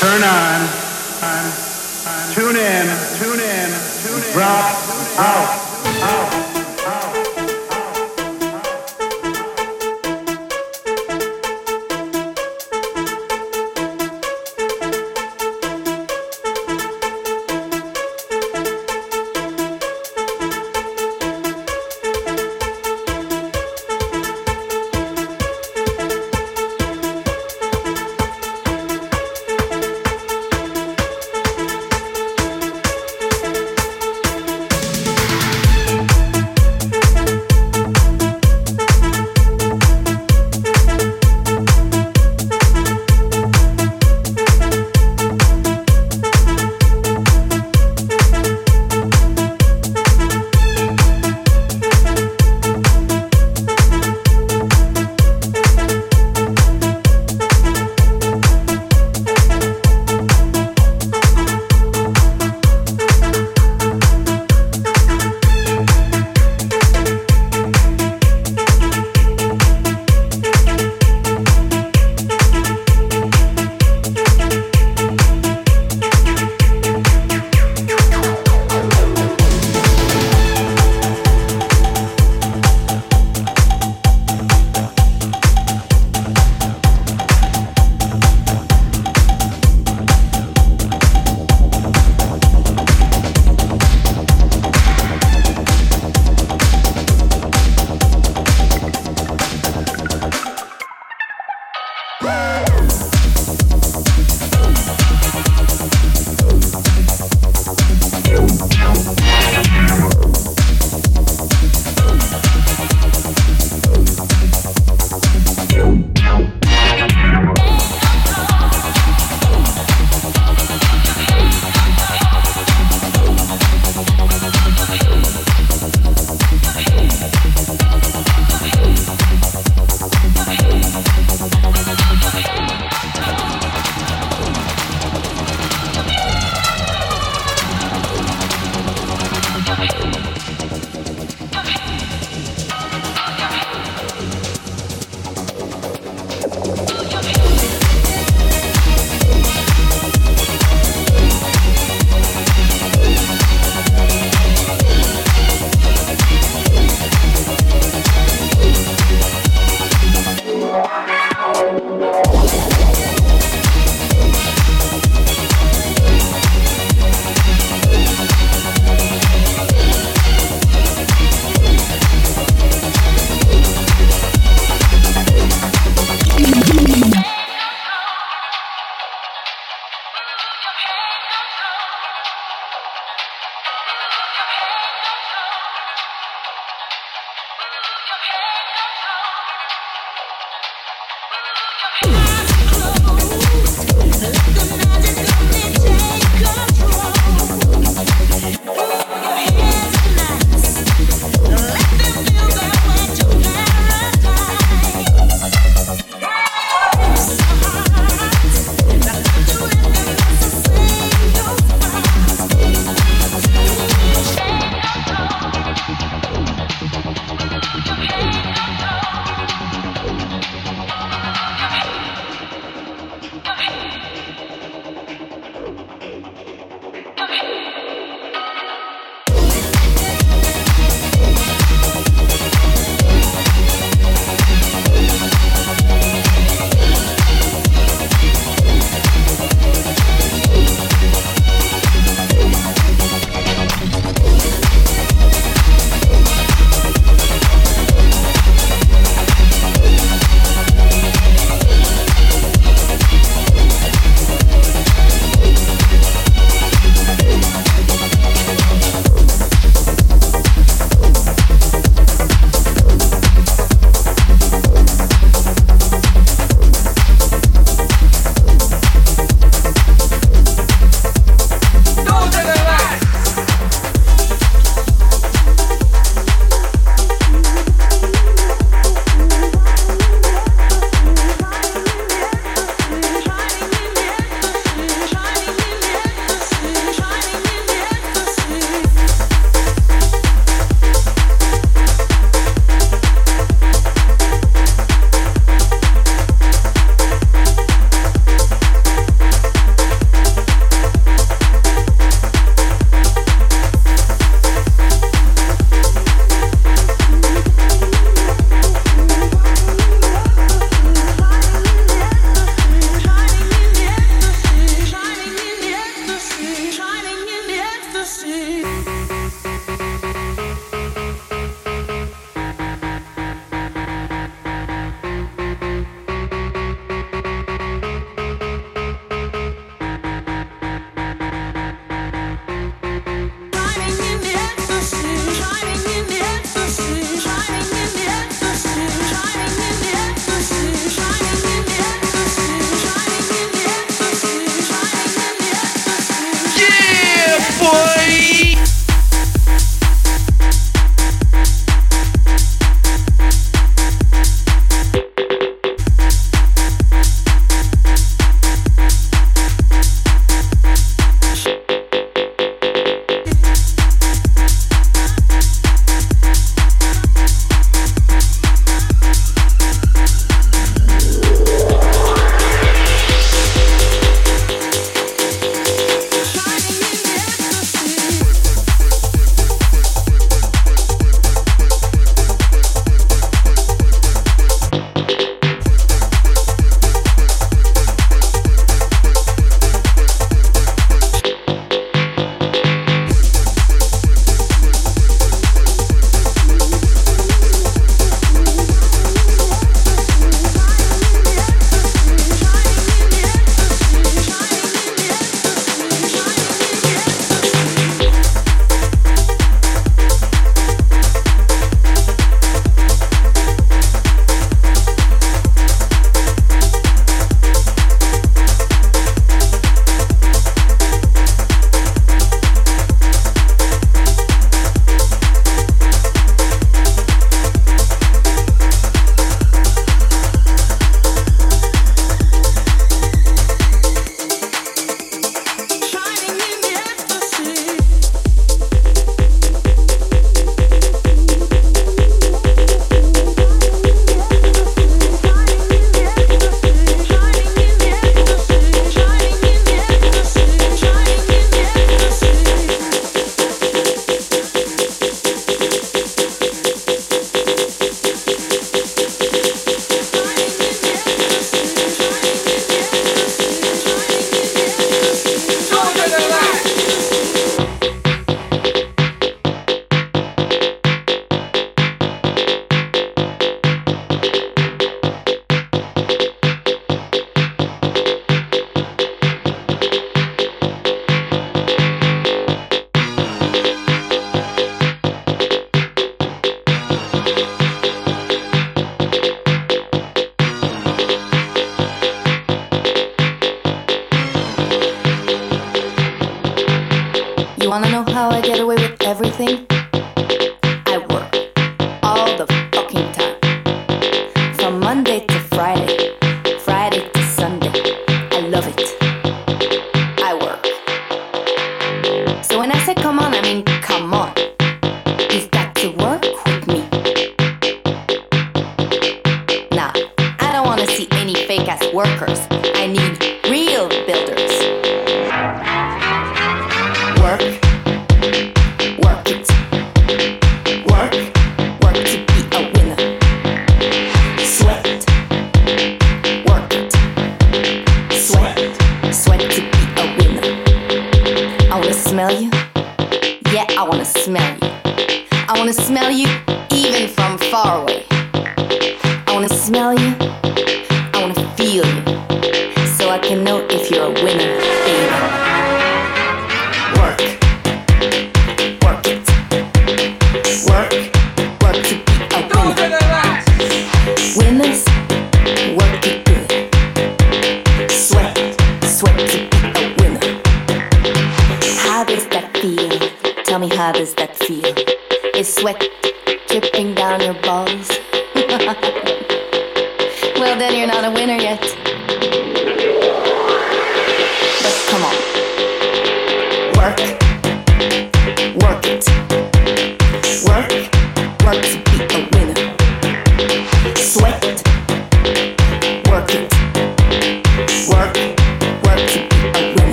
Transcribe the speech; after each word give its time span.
Turn 0.00 0.22
on. 0.24 0.66
Tune 2.32 2.56
in. 2.56 2.86
Tune 3.18 3.38
in. 3.38 3.68
Tune 4.00 4.22
in. 4.22 4.32
Drop 4.32 4.64
out. 5.18 5.69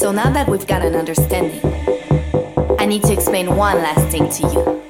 So 0.00 0.12
now 0.12 0.30
that 0.30 0.48
we've 0.48 0.66
got 0.66 0.82
an 0.82 0.96
understanding, 0.96 1.60
I 2.78 2.86
need 2.86 3.02
to 3.04 3.12
explain 3.12 3.54
one 3.54 3.76
last 3.76 4.08
thing 4.08 4.30
to 4.30 4.48
you. 4.48 4.89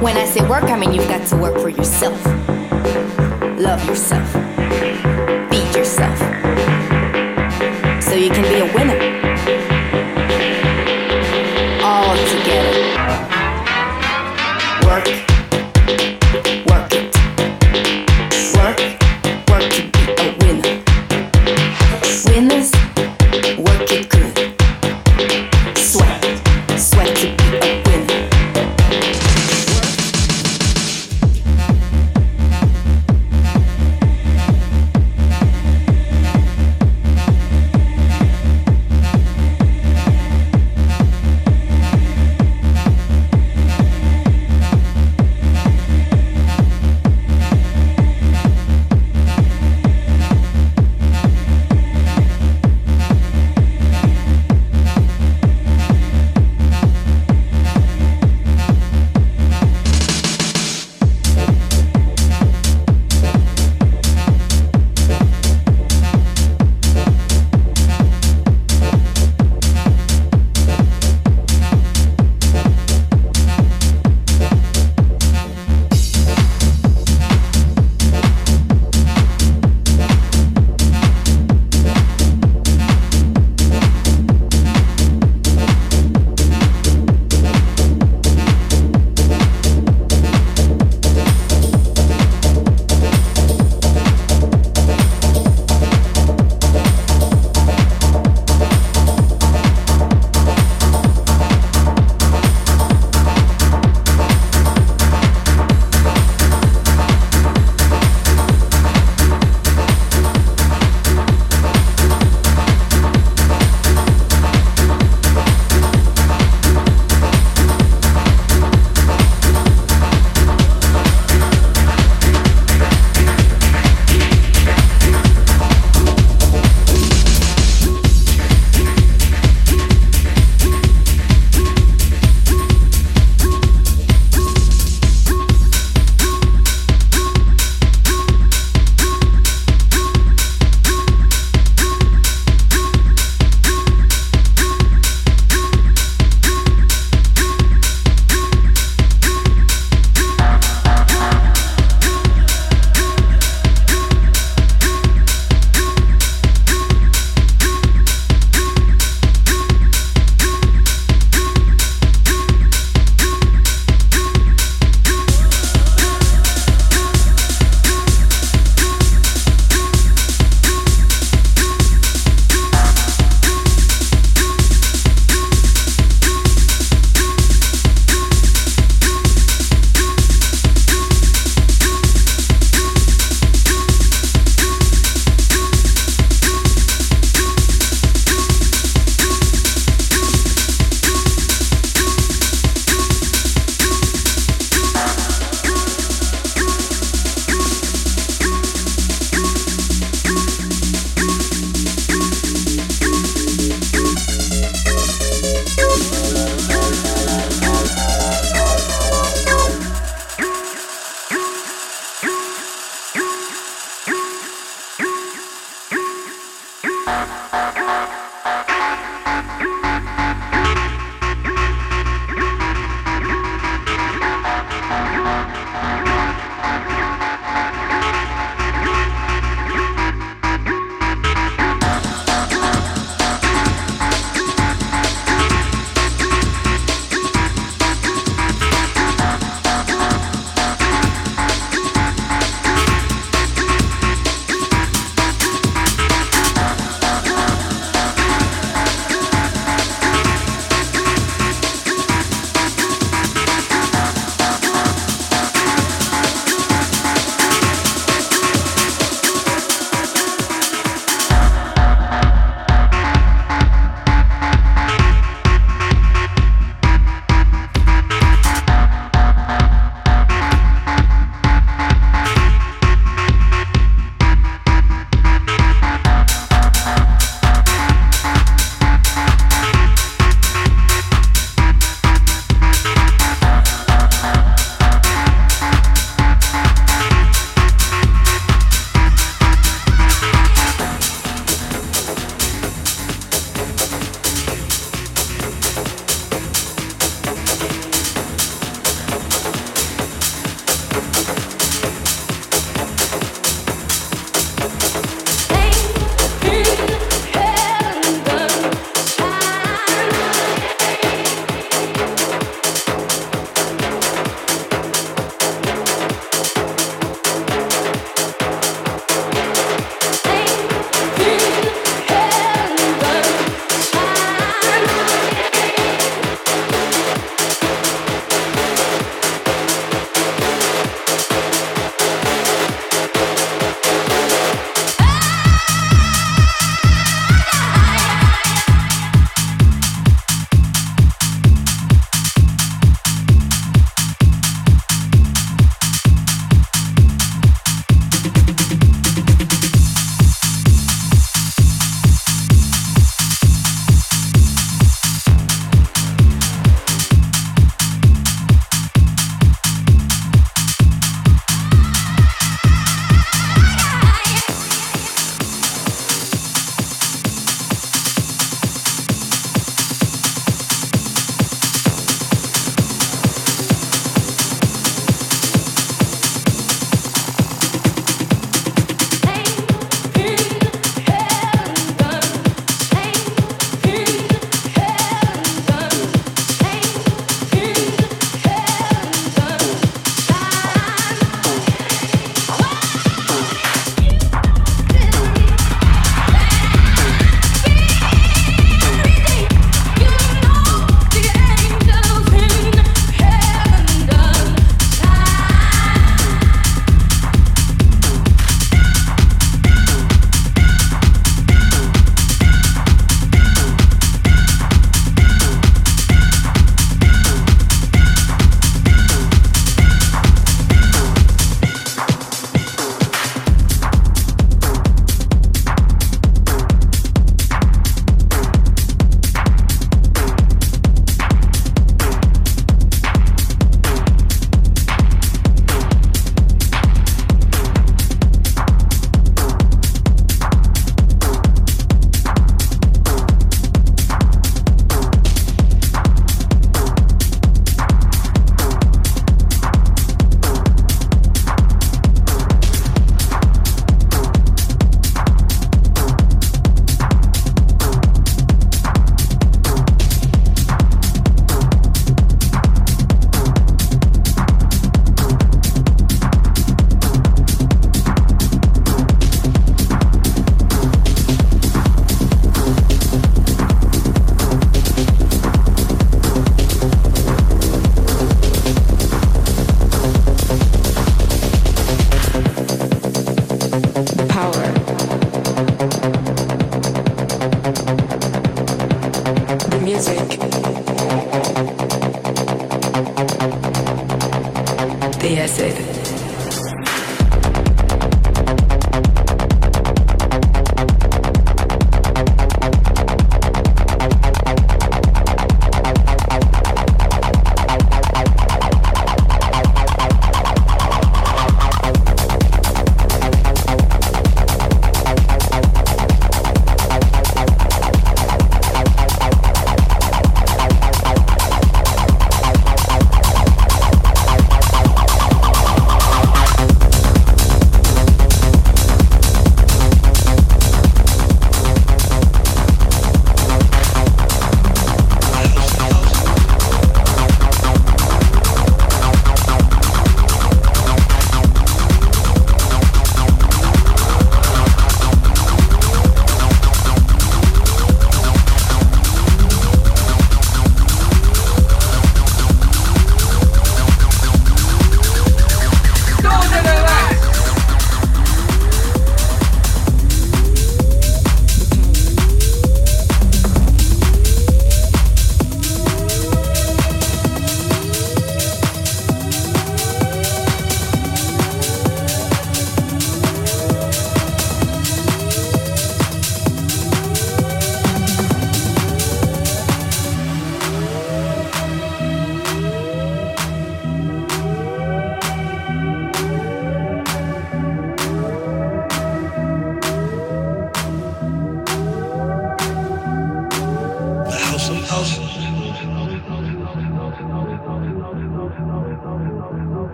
When 0.00 0.16
I 0.16 0.24
say 0.24 0.40
work, 0.48 0.64
I 0.64 0.76
mean 0.78 0.94
you've 0.94 1.08
got 1.08 1.26
to 1.26 1.36
work 1.36 1.60
for 1.60 1.68
yourself. 1.68 2.24
Love 3.58 3.84
yourself. 3.84 4.26
Feed 5.50 5.76
yourself. 5.76 6.18
So 8.02 8.14
you 8.14 8.30
can 8.30 8.44
be 8.44 8.60
a 8.60 8.74
winner. 8.74 9.19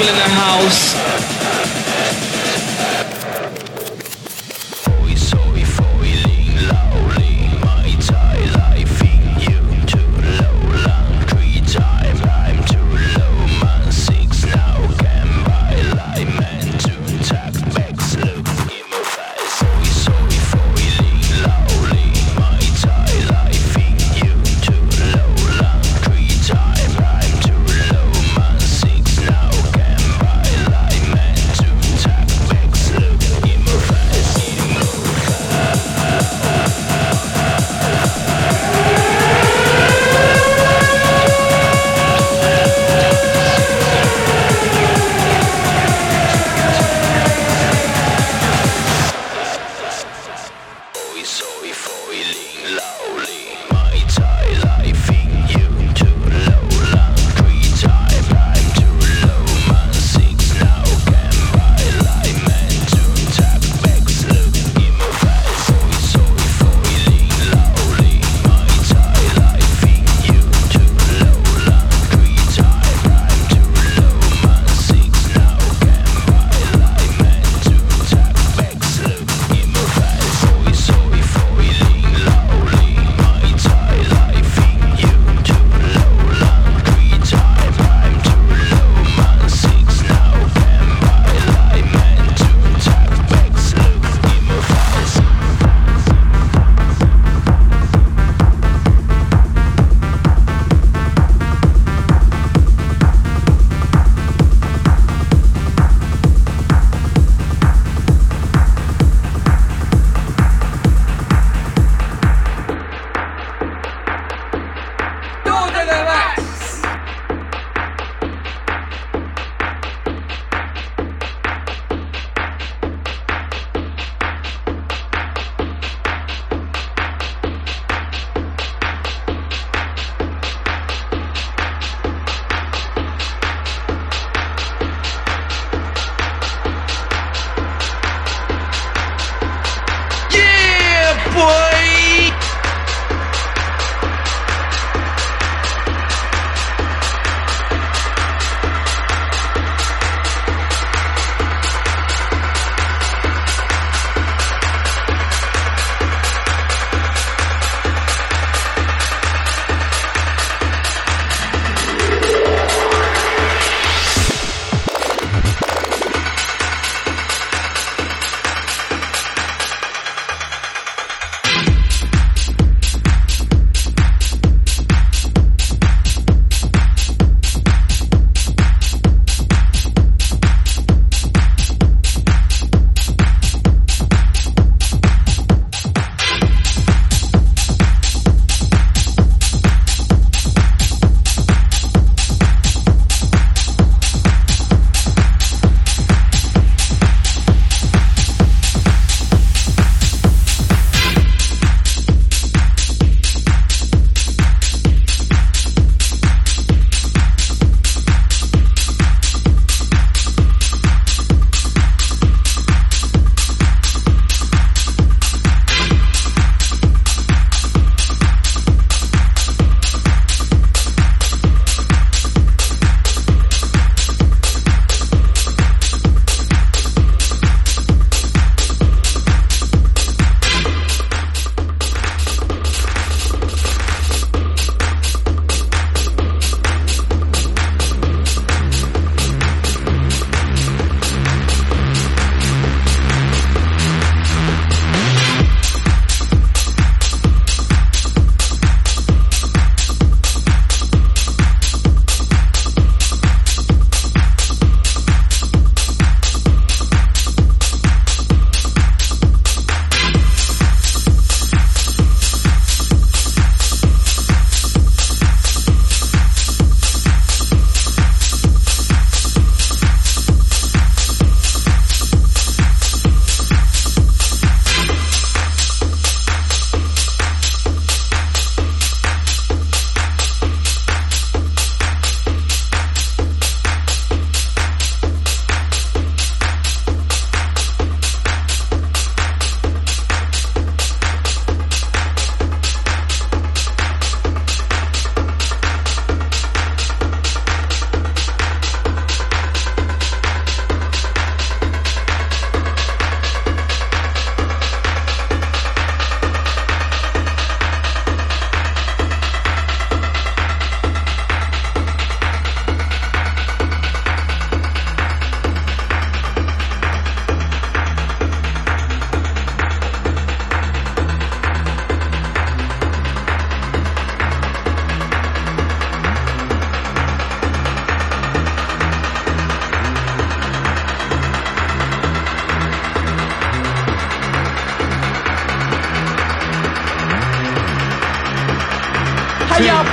People 0.00 0.14
in 0.14 0.30
house. 0.30 1.09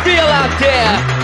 Feel 0.04 0.28
out 0.28 0.60
there? 0.60 1.17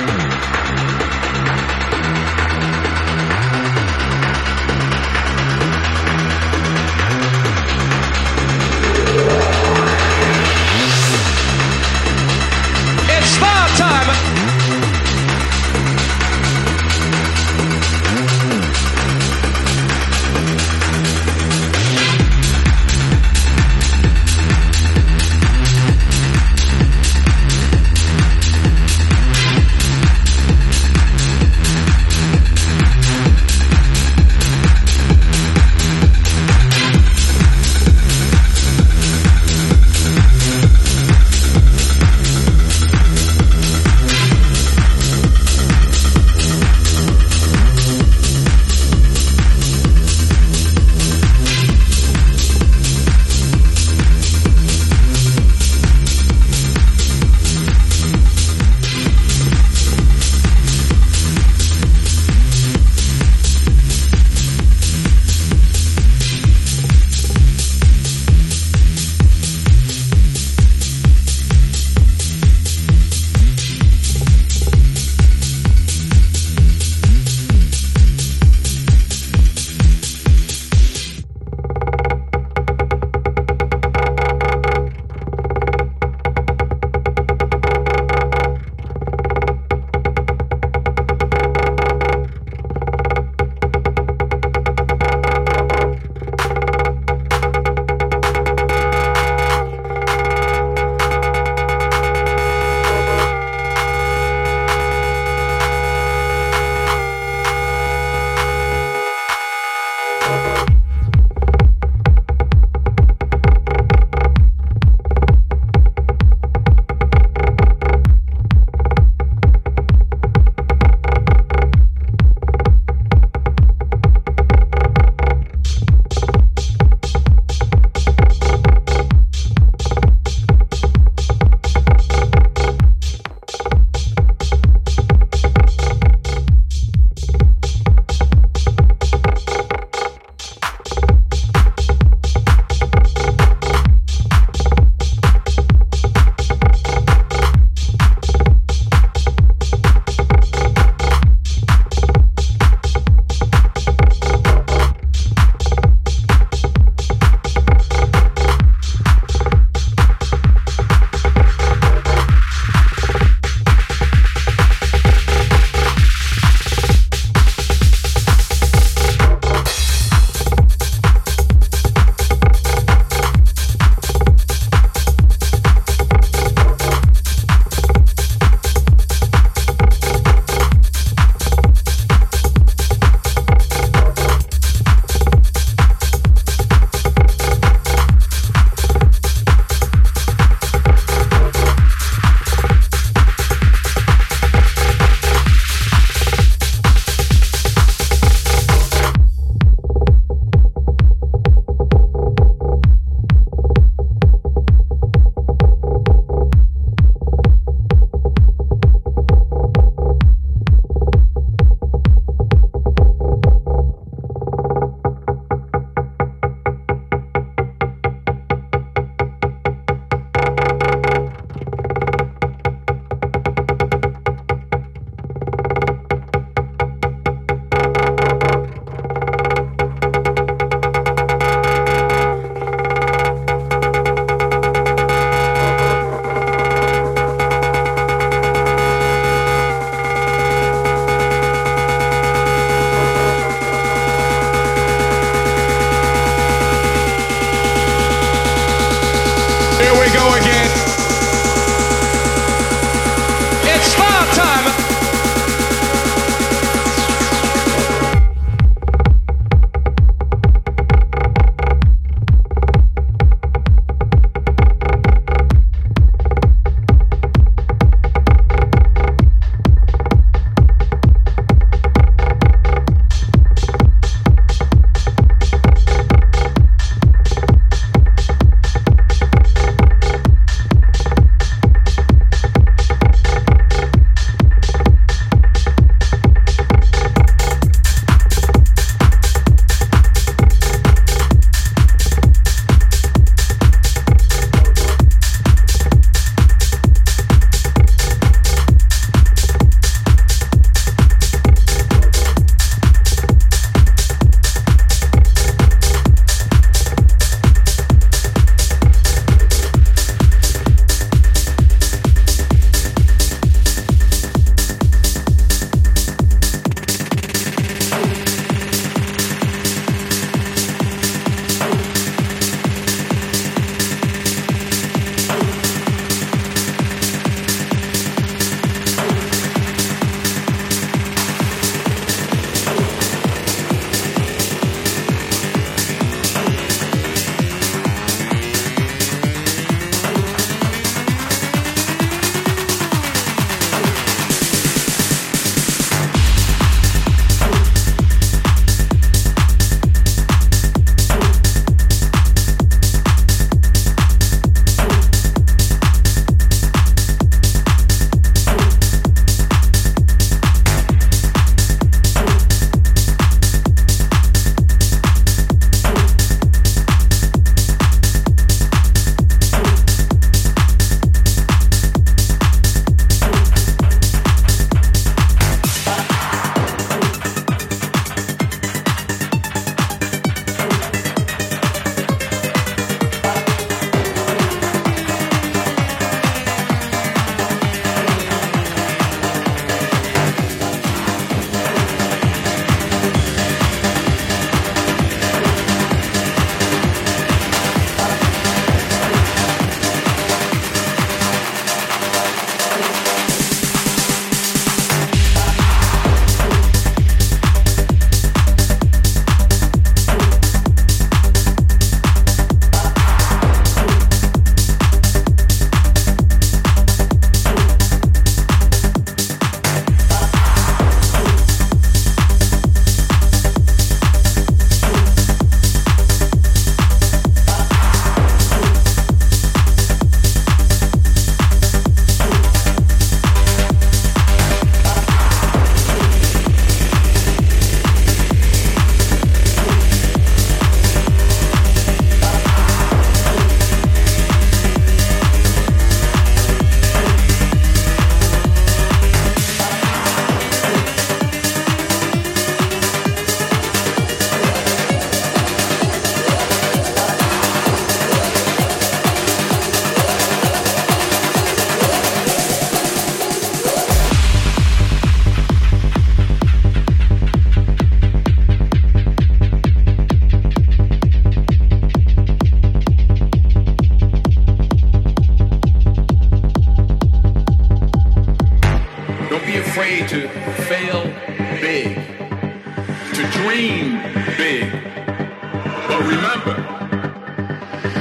But 485.93 486.05
remember, 486.05 486.55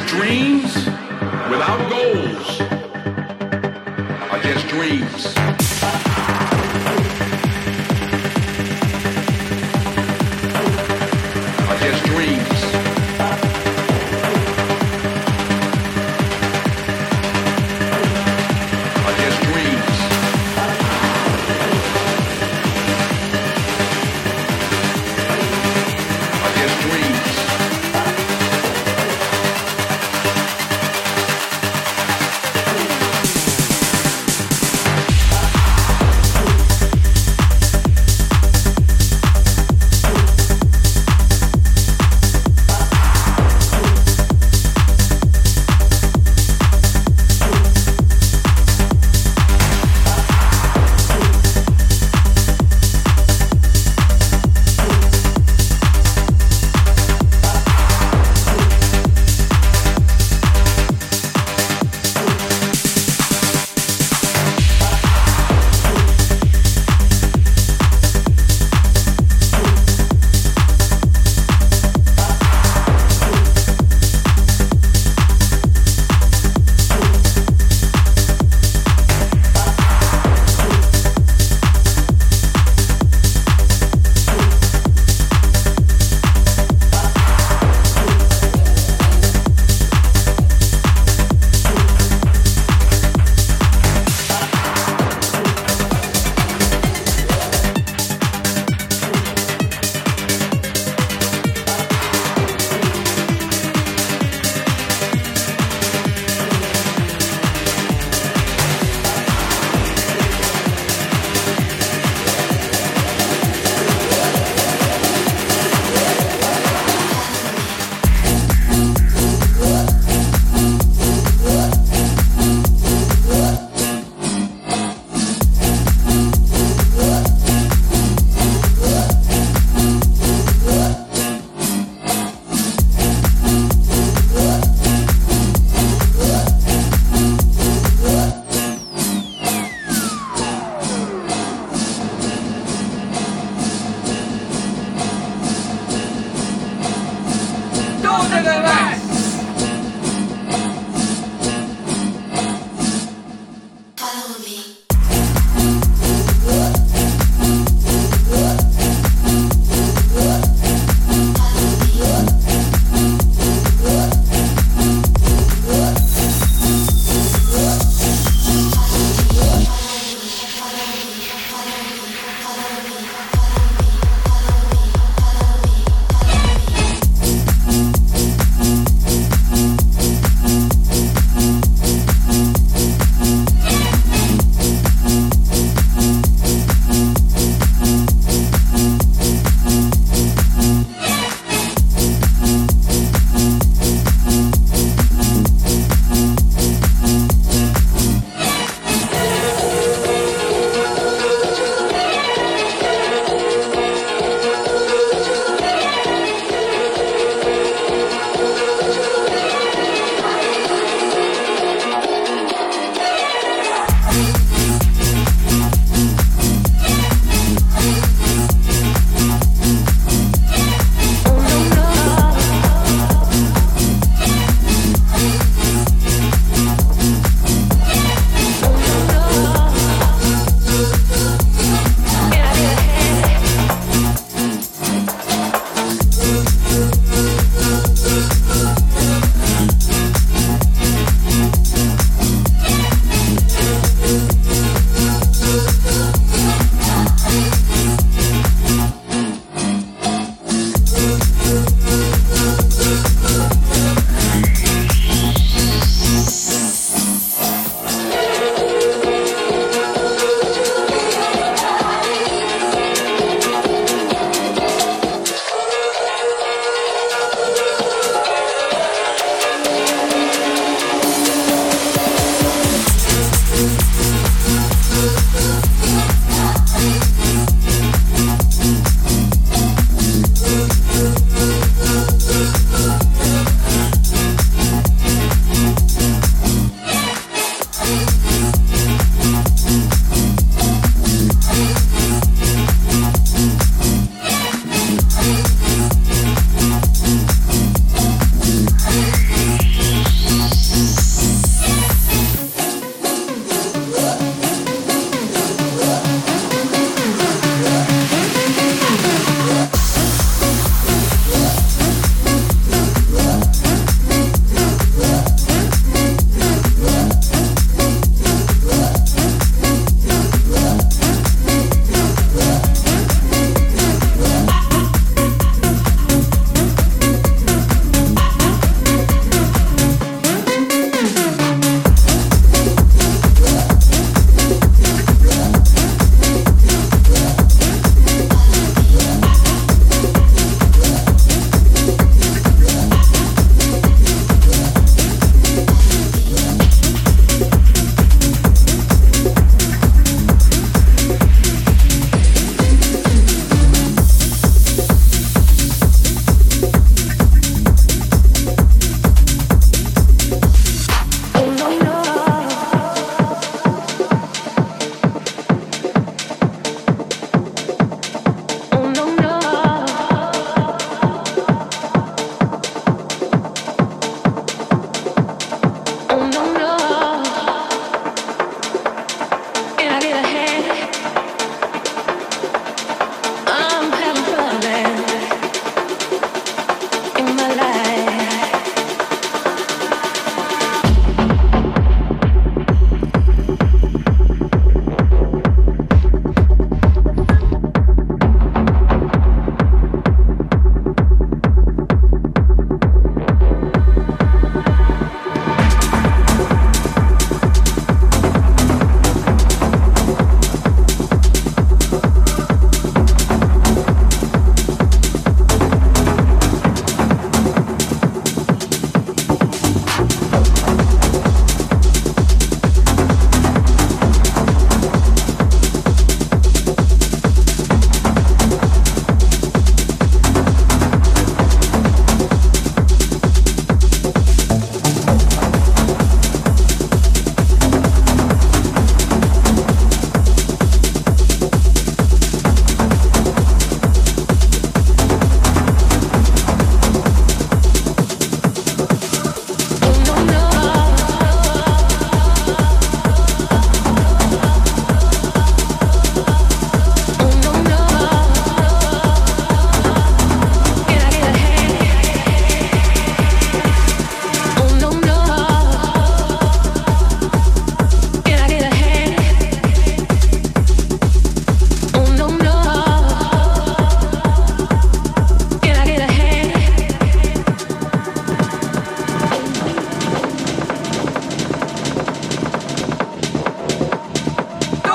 dreams 0.07 0.74
without 1.51 1.90
goals 1.90 2.61
are 4.30 4.40
just 4.43 4.66
dreams. 4.68 5.62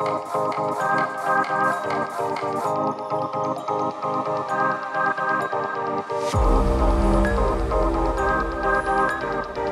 Thank 0.00 0.34
you. 9.58 9.69